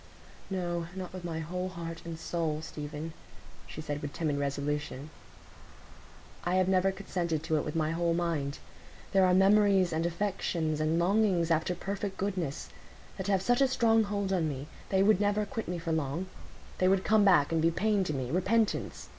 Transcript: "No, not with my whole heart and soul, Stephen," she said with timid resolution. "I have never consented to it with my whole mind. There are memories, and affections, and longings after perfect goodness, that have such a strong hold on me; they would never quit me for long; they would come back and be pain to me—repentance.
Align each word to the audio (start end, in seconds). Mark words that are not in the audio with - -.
"No, 0.49 0.87
not 0.95 1.13
with 1.13 1.23
my 1.23 1.41
whole 1.41 1.69
heart 1.69 2.01
and 2.05 2.17
soul, 2.17 2.63
Stephen," 2.63 3.13
she 3.67 3.81
said 3.81 4.01
with 4.01 4.13
timid 4.13 4.39
resolution. 4.39 5.11
"I 6.43 6.55
have 6.55 6.67
never 6.67 6.91
consented 6.91 7.43
to 7.43 7.57
it 7.57 7.63
with 7.63 7.75
my 7.75 7.91
whole 7.91 8.15
mind. 8.15 8.57
There 9.11 9.27
are 9.27 9.33
memories, 9.35 9.93
and 9.93 10.03
affections, 10.07 10.81
and 10.81 10.97
longings 10.97 11.51
after 11.51 11.75
perfect 11.75 12.17
goodness, 12.17 12.69
that 13.17 13.27
have 13.27 13.43
such 13.43 13.61
a 13.61 13.67
strong 13.67 14.05
hold 14.05 14.33
on 14.33 14.49
me; 14.49 14.65
they 14.89 15.03
would 15.03 15.21
never 15.21 15.45
quit 15.45 15.67
me 15.67 15.77
for 15.77 15.91
long; 15.91 16.25
they 16.79 16.87
would 16.87 17.03
come 17.03 17.23
back 17.23 17.51
and 17.51 17.61
be 17.61 17.69
pain 17.69 18.03
to 18.05 18.11
me—repentance. 18.15 19.09